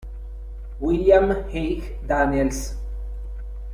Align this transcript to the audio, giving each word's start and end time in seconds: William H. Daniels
William 0.79 1.29
H. 1.53 1.93
Daniels 2.07 2.73